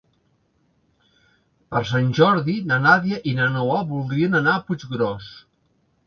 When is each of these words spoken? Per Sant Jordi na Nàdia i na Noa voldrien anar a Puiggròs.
Per 1.73 1.81
Sant 1.89 2.07
Jordi 2.19 2.55
na 2.71 2.79
Nàdia 2.85 3.19
i 3.33 3.33
na 3.41 3.49
Noa 3.57 3.81
voldrien 3.91 4.39
anar 4.39 4.55
a 4.55 4.63
Puiggròs. 4.71 5.29